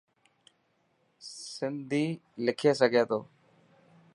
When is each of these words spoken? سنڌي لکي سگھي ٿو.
سنڌي 1.55 2.05
لکي 2.45 2.71
سگھي 2.79 3.03
ٿو. 3.09 3.19